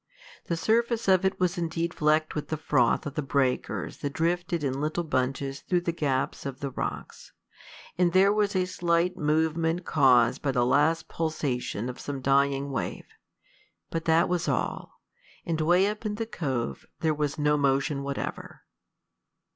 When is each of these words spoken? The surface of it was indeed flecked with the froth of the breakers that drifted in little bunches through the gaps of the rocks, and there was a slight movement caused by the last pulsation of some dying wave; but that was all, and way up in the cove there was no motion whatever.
The 0.45 0.57
surface 0.57 1.07
of 1.07 1.23
it 1.25 1.39
was 1.39 1.59
indeed 1.59 1.93
flecked 1.93 2.33
with 2.33 2.47
the 2.47 2.57
froth 2.57 3.05
of 3.05 3.13
the 3.13 3.21
breakers 3.21 3.97
that 3.97 4.13
drifted 4.13 4.63
in 4.63 4.81
little 4.81 5.03
bunches 5.03 5.59
through 5.59 5.81
the 5.81 5.91
gaps 5.91 6.43
of 6.43 6.59
the 6.59 6.71
rocks, 6.71 7.33
and 7.99 8.11
there 8.11 8.33
was 8.33 8.55
a 8.55 8.65
slight 8.65 9.15
movement 9.15 9.85
caused 9.85 10.41
by 10.41 10.53
the 10.53 10.65
last 10.65 11.07
pulsation 11.07 11.87
of 11.87 11.99
some 11.99 12.19
dying 12.19 12.71
wave; 12.71 13.05
but 13.91 14.05
that 14.05 14.27
was 14.27 14.47
all, 14.47 14.99
and 15.45 15.61
way 15.61 15.85
up 15.85 16.03
in 16.03 16.15
the 16.15 16.25
cove 16.25 16.83
there 17.01 17.13
was 17.13 17.37
no 17.37 17.55
motion 17.55 18.01
whatever. 18.01 18.63